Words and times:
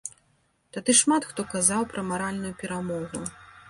Тады 0.77 0.95
шмат 1.01 1.29
хто 1.33 1.47
казаў 1.53 1.81
пра 1.95 2.07
маральную 2.11 2.53
перамогу. 2.65 3.19